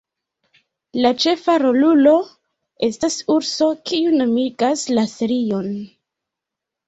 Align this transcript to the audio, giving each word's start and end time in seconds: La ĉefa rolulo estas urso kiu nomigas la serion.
La 1.05 1.09
ĉefa 1.23 1.57
rolulo 1.63 2.13
estas 2.87 3.17
urso 3.35 3.67
kiu 3.91 4.15
nomigas 4.21 4.87
la 4.99 5.03
serion. 5.13 5.69